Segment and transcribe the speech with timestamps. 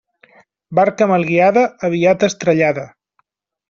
[0.79, 2.91] Barca mal guiada, aviat estrellada.